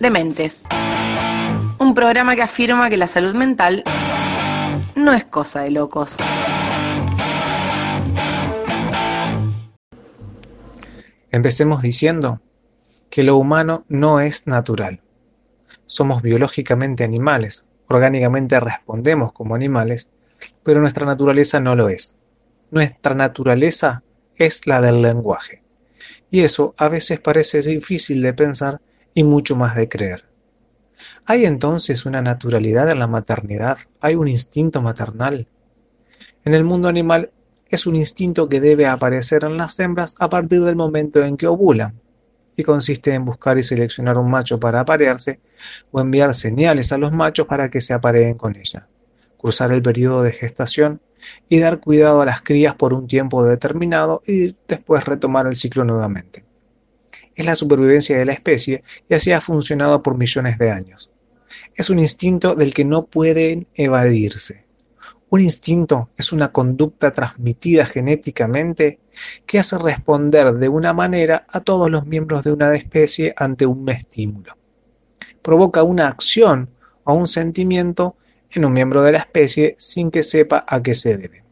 [0.00, 0.62] Dementes.
[1.80, 3.82] Un programa que afirma que la salud mental
[4.94, 6.18] no es cosa de locos.
[11.32, 12.40] Empecemos diciendo
[13.10, 15.00] que lo humano no es natural.
[15.86, 20.10] Somos biológicamente animales, orgánicamente respondemos como animales,
[20.62, 22.14] pero nuestra naturaleza no lo es.
[22.70, 24.04] Nuestra naturaleza
[24.36, 25.62] es la del lenguaje.
[26.30, 28.80] Y eso a veces parece difícil de pensar
[29.14, 30.22] y mucho más de creer.
[31.26, 33.78] ¿Hay entonces una naturalidad en la maternidad?
[34.00, 35.46] ¿Hay un instinto maternal?
[36.44, 37.30] En el mundo animal
[37.70, 41.46] es un instinto que debe aparecer en las hembras a partir del momento en que
[41.46, 42.00] ovulan,
[42.58, 45.38] y consiste en buscar y seleccionar un macho para aparearse
[45.92, 48.88] o enviar señales a los machos para que se apareen con ella,
[49.38, 51.00] cruzar el periodo de gestación
[51.48, 55.84] y dar cuidado a las crías por un tiempo determinado y después retomar el ciclo
[55.84, 56.47] nuevamente.
[57.38, 61.10] Es la supervivencia de la especie y así ha funcionado por millones de años.
[61.76, 64.66] Es un instinto del que no pueden evadirse.
[65.30, 68.98] Un instinto es una conducta transmitida genéticamente
[69.46, 73.88] que hace responder de una manera a todos los miembros de una especie ante un
[73.88, 74.56] estímulo.
[75.40, 76.68] Provoca una acción
[77.04, 78.16] o un sentimiento
[78.50, 81.44] en un miembro de la especie sin que sepa a qué se debe.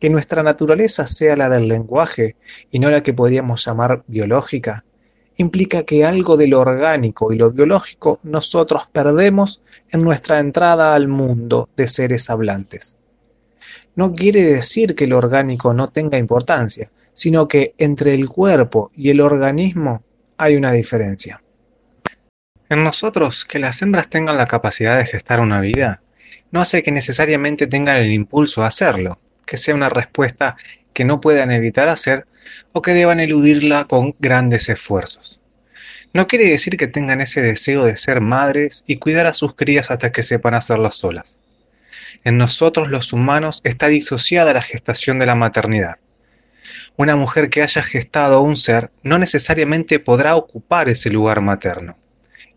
[0.00, 2.36] Que nuestra naturaleza sea la del lenguaje
[2.70, 4.84] y no la que podríamos llamar biológica,
[5.36, 11.08] implica que algo de lo orgánico y lo biológico nosotros perdemos en nuestra entrada al
[11.08, 13.04] mundo de seres hablantes.
[13.96, 19.10] No quiere decir que lo orgánico no tenga importancia, sino que entre el cuerpo y
[19.10, 20.02] el organismo
[20.36, 21.40] hay una diferencia.
[22.68, 26.02] En nosotros, que las hembras tengan la capacidad de gestar una vida,
[26.50, 30.56] no hace que necesariamente tengan el impulso a hacerlo, que sea una respuesta
[30.92, 32.26] que no puedan evitar hacer
[32.72, 35.40] o que deban eludirla con grandes esfuerzos.
[36.12, 39.90] No quiere decir que tengan ese deseo de ser madres y cuidar a sus crías
[39.90, 41.40] hasta que sepan hacerlo solas.
[42.22, 45.96] En nosotros los humanos está disociada la gestación de la maternidad.
[46.96, 51.98] Una mujer que haya gestado un ser no necesariamente podrá ocupar ese lugar materno.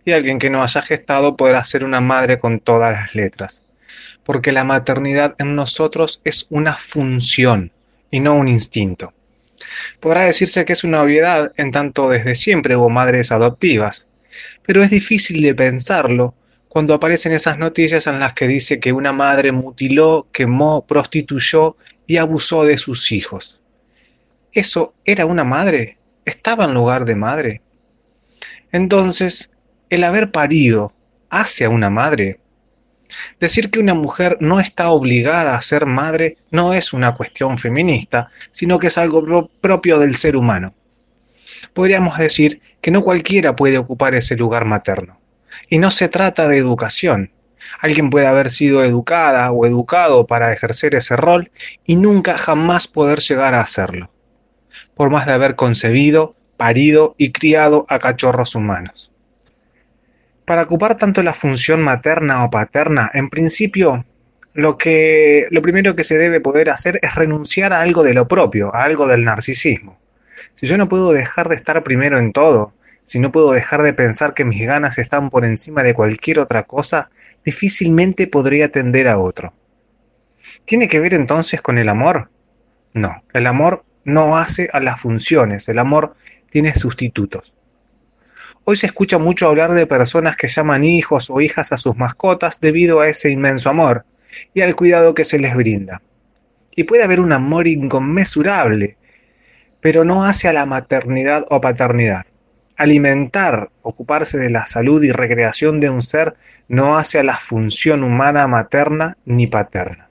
[0.05, 3.63] Y alguien que no haya gestado podrá ser una madre con todas las letras.
[4.23, 7.71] Porque la maternidad en nosotros es una función
[8.11, 9.13] y no un instinto.
[9.99, 14.07] Podrá decirse que es una obviedad en tanto desde siempre hubo madres adoptivas,
[14.63, 16.35] pero es difícil de pensarlo
[16.67, 21.75] cuando aparecen esas noticias en las que dice que una madre mutiló, quemó, prostituyó
[22.05, 23.61] y abusó de sus hijos.
[24.51, 25.97] ¿Eso era una madre?
[26.25, 27.61] ¿Estaba en lugar de madre?
[28.71, 29.51] Entonces,
[29.89, 30.93] el haber parido
[31.29, 32.39] hace a una madre.
[33.39, 38.29] Decir que una mujer no está obligada a ser madre no es una cuestión feminista,
[38.51, 40.73] sino que es algo propio del ser humano.
[41.73, 45.19] Podríamos decir que no cualquiera puede ocupar ese lugar materno.
[45.69, 47.31] Y no se trata de educación.
[47.79, 51.51] Alguien puede haber sido educada o educado para ejercer ese rol
[51.85, 54.11] y nunca jamás poder llegar a hacerlo,
[54.95, 59.11] por más de haber concebido, parido y criado a cachorros humanos.
[60.47, 64.05] Para ocupar tanto la función materna o paterna, en principio
[64.53, 68.29] lo que lo primero que se debe poder hacer es renunciar a algo de lo
[68.29, 69.99] propio, a algo del narcisismo.
[70.53, 72.71] Si yo no puedo dejar de estar primero en todo,
[73.03, 76.63] si no puedo dejar de pensar que mis ganas están por encima de cualquier otra
[76.63, 77.09] cosa,
[77.43, 79.53] difícilmente podría atender a otro.
[80.63, 82.29] ¿Tiene que ver entonces con el amor?
[82.93, 86.15] No, el amor no hace a las funciones, el amor
[86.49, 87.57] tiene sustitutos.
[88.69, 92.59] Hoy se escucha mucho hablar de personas que llaman hijos o hijas a sus mascotas
[92.59, 94.03] debido a ese inmenso amor
[94.53, 96.01] y al cuidado que se les brinda.
[96.75, 98.97] Y puede haber un amor inconmensurable,
[99.79, 102.25] pero no hacia la maternidad o paternidad.
[102.75, 106.33] Alimentar, ocuparse de la salud y recreación de un ser
[106.67, 110.09] no hace a la función humana materna ni paterna.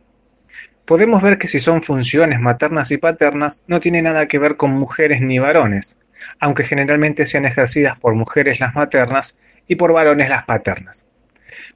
[0.87, 4.71] Podemos ver que si son funciones maternas y paternas no tiene nada que ver con
[4.71, 5.99] mujeres ni varones,
[6.41, 11.07] aunque generalmente sean ejercidas por mujeres las maternas y por varones las paternas.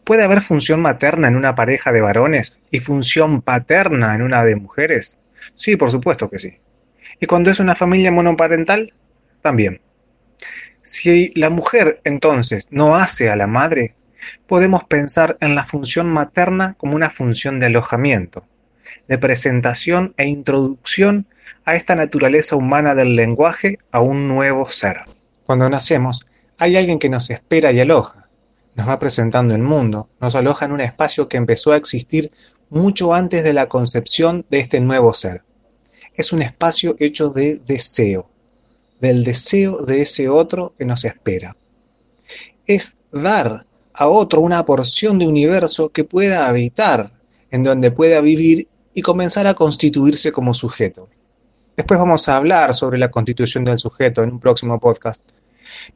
[0.04, 4.56] ¿Puede haber función materna en una pareja de varones y función paterna en una de
[4.56, 5.20] mujeres?
[5.54, 6.58] Sí, por supuesto que sí.
[7.20, 8.92] ¿Y cuando es una familia monoparental?
[9.40, 9.80] También.
[10.82, 13.94] Si la mujer entonces no hace a la madre,
[14.46, 18.46] podemos pensar en la función materna como una función de alojamiento,
[19.08, 21.26] de presentación e introducción
[21.64, 25.02] a esta naturaleza humana del lenguaje a un nuevo ser.
[25.44, 26.24] Cuando nacemos,
[26.58, 28.28] hay alguien que nos espera y aloja.
[28.74, 32.30] Nos va presentando el mundo, nos aloja en un espacio que empezó a existir
[32.68, 35.42] mucho antes de la concepción de este nuevo ser.
[36.14, 38.30] Es un espacio hecho de deseo,
[39.00, 41.56] del deseo de ese otro que nos espera.
[42.66, 47.12] es dar a otro una porción de universo que pueda habitar,
[47.50, 51.08] en donde pueda vivir y comenzar a constituirse como sujeto.
[51.80, 55.30] Después vamos a hablar sobre la constitución del sujeto en un próximo podcast.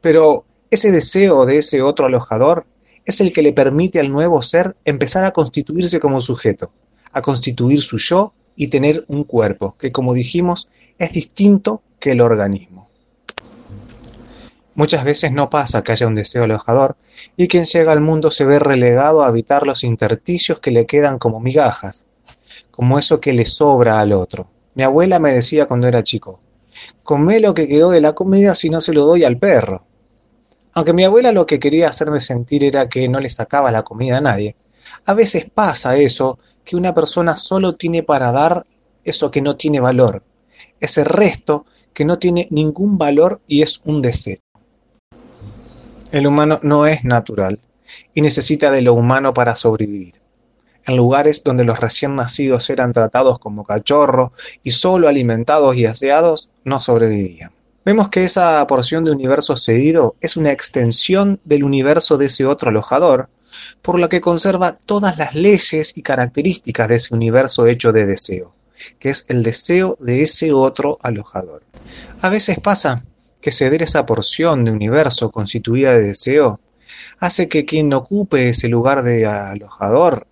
[0.01, 2.65] Pero ese deseo de ese otro alojador
[3.05, 6.71] es el que le permite al nuevo ser empezar a constituirse como sujeto,
[7.11, 12.21] a constituir su yo y tener un cuerpo, que como dijimos es distinto que el
[12.21, 12.89] organismo.
[14.73, 16.97] Muchas veces no pasa que haya un deseo alojador
[17.37, 21.19] y quien llega al mundo se ve relegado a habitar los intersticios que le quedan
[21.19, 22.07] como migajas,
[22.71, 24.54] como eso que le sobra al otro.
[24.75, 26.41] Mi abuela me decía cuando era chico,
[27.01, 29.85] comé lo que quedó de la comida si no se lo doy al perro.
[30.73, 34.17] Aunque mi abuela lo que quería hacerme sentir era que no le sacaba la comida
[34.17, 34.57] a nadie,
[35.05, 38.65] a veces pasa eso, que una persona solo tiene para dar
[39.05, 40.23] eso que no tiene valor,
[40.81, 44.39] ese resto que no tiene ningún valor y es un deseo.
[46.11, 47.59] El humano no es natural
[48.13, 50.24] y necesita de lo humano para sobrevivir.
[50.85, 54.31] En lugares donde los recién nacidos eran tratados como cachorro
[54.63, 57.51] y solo alimentados y aseados, no sobrevivían.
[57.85, 62.69] Vemos que esa porción de universo cedido es una extensión del universo de ese otro
[62.69, 63.29] alojador,
[63.81, 68.53] por lo que conserva todas las leyes y características de ese universo hecho de deseo,
[68.99, 71.63] que es el deseo de ese otro alojador.
[72.21, 73.03] A veces pasa
[73.39, 76.59] que ceder esa porción de universo constituida de deseo
[77.19, 80.25] hace que quien ocupe ese lugar de alojador,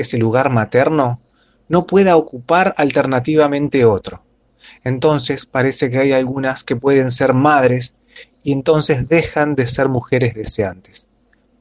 [0.00, 1.20] ese lugar materno,
[1.68, 4.22] no pueda ocupar alternativamente otro
[4.84, 7.96] entonces parece que hay algunas que pueden ser madres
[8.42, 11.08] y entonces dejan de ser mujeres deseantes.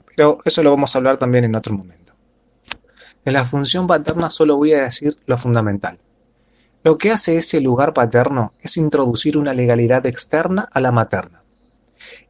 [0.06, 2.14] Pero eso lo vamos a hablar también en otro momento.
[3.24, 6.00] De la función paterna solo voy a decir lo fundamental.
[6.84, 11.44] Lo que hace ese lugar paterno es introducir una legalidad externa a la materna.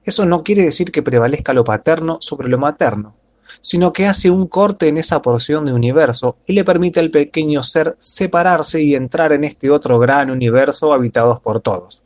[0.04, 3.16] Eso no quiere decir que prevalezca lo paterno sobre lo materno,
[3.60, 7.64] sino que hace un corte en esa porción de universo y le permite al pequeño
[7.64, 12.04] ser separarse y entrar en este otro gran universo habitado por todos,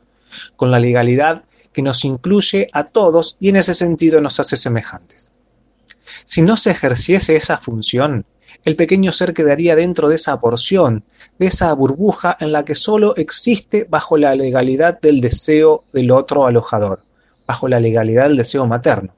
[0.56, 5.32] con la legalidad que nos incluye a todos y en ese sentido nos hace semejantes.
[6.24, 8.26] Si no se ejerciese esa función,
[8.64, 11.04] el pequeño ser quedaría dentro de esa porción,
[11.38, 16.46] de esa burbuja en la que solo existe bajo la legalidad del deseo del otro
[16.46, 17.02] alojador,
[17.46, 19.14] bajo la legalidad del deseo materno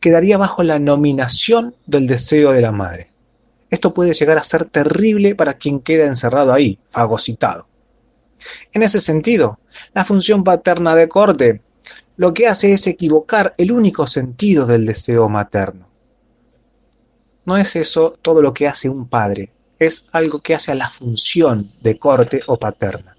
[0.00, 3.10] quedaría bajo la nominación del deseo de la madre.
[3.70, 7.68] Esto puede llegar a ser terrible para quien queda encerrado ahí, fagocitado.
[8.72, 9.58] En ese sentido,
[9.92, 11.62] la función paterna de corte
[12.16, 15.88] lo que hace es equivocar el único sentido del deseo materno.
[17.44, 20.90] No es eso todo lo que hace un padre, es algo que hace a la
[20.90, 23.16] función de corte o paterna.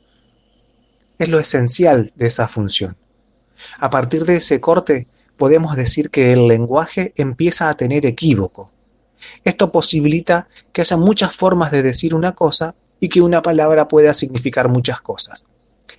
[1.18, 2.98] Es lo esencial de esa función.
[3.78, 5.08] A partir de ese corte
[5.38, 8.72] podemos decir que el lenguaje empieza a tener equívoco.
[9.44, 14.14] Esto posibilita que haya muchas formas de decir una cosa y que una palabra pueda
[14.14, 15.46] significar muchas cosas.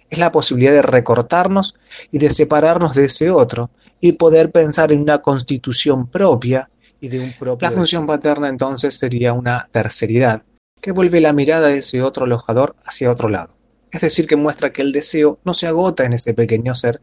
[0.08, 1.74] Es la posibilidad de recortarnos
[2.10, 3.70] y de separarnos de ese otro
[4.00, 6.70] y poder pensar en una constitución propia
[7.00, 7.68] y de un propio.
[7.68, 10.42] La función paterna entonces sería una terceridad
[10.80, 13.54] que vuelve la mirada de ese otro alojador hacia otro lado.
[13.90, 17.00] Es decir, que muestra que el deseo no se agota en ese pequeño ser,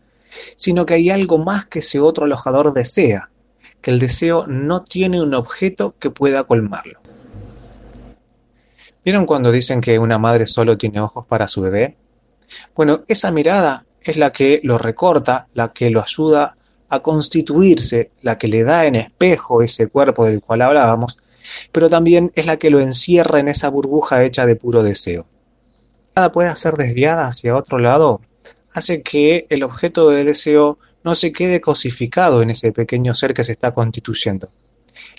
[0.56, 3.30] sino que hay algo más que ese otro alojador desea,
[3.82, 7.00] que el deseo no tiene un objeto que pueda colmarlo.
[9.04, 11.96] ¿Vieron cuando dicen que una madre solo tiene ojos para su bebé?
[12.76, 16.56] Bueno, esa mirada es la que lo recorta, la que lo ayuda
[16.90, 21.18] a constituirse, la que le da en espejo ese cuerpo del cual hablábamos,
[21.72, 25.26] pero también es la que lo encierra en esa burbuja hecha de puro deseo.
[26.16, 28.22] Nada puede ser desviada hacia otro lado
[28.78, 33.44] hace que el objeto de deseo no se quede cosificado en ese pequeño ser que
[33.44, 34.50] se está constituyendo.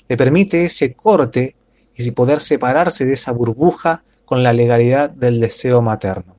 [0.08, 1.56] Le permite ese corte
[1.96, 6.36] y poder separarse de esa burbuja con la legalidad del deseo materno.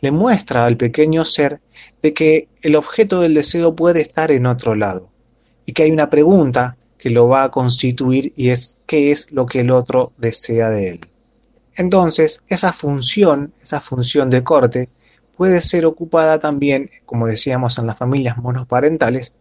[0.00, 1.60] Le muestra al pequeño ser
[2.02, 5.10] de que el objeto del deseo puede estar en otro lado
[5.64, 9.46] y que hay una pregunta que lo va a constituir y es qué es lo
[9.46, 11.00] que el otro desea de él.
[11.76, 14.88] Entonces, esa función, esa función de corte,
[15.36, 19.38] puede ser ocupada también, como decíamos en las familias monoparentales,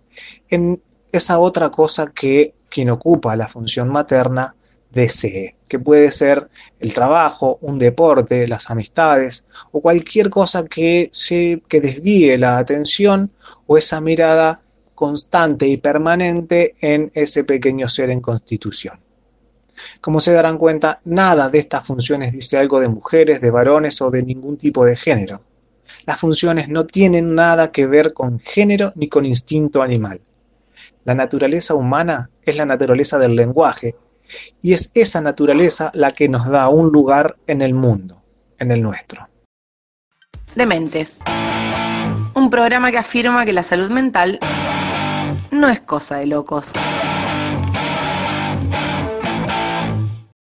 [0.50, 0.82] en
[1.12, 4.56] esa otra cosa que quien ocupa la función materna
[4.92, 11.62] desee, que puede ser el trabajo, un deporte, las amistades o cualquier cosa que, se,
[11.68, 13.32] que desvíe la atención
[13.66, 14.62] o esa mirada
[14.96, 19.00] constante y permanente en ese pequeño ser en constitución.
[20.00, 24.12] Como se darán cuenta, nada de estas funciones dice algo de mujeres, de varones o
[24.12, 25.42] de ningún tipo de género.
[26.06, 30.22] Las funciones no tienen nada que ver con género ni con instinto animal.
[31.06, 33.96] La naturaleza humana es la naturaleza del lenguaje
[34.62, 38.24] y es esa naturaleza la que nos da un lugar en el mundo,
[38.60, 39.28] en el nuestro.
[40.56, 41.20] Dementes.
[42.36, 44.40] Un programa que afirma que la salud mental
[45.52, 46.74] no es cosa de locos.